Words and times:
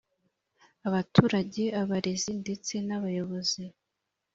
abaturage, 0.87 1.63
abarezi 1.81 2.31
ndetse 2.41 2.73
n’abayobozi 2.87 3.61